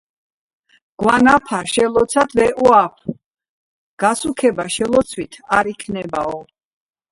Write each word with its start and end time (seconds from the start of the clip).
გვანაფა 1.01 1.59
შელოცათ 1.73 2.33
ვეჸუაფუ 2.39 3.07
გასუქება 4.01 4.67
შელოცვით 4.79 5.41
არ 5.61 5.73
იქნებაო 5.77 6.37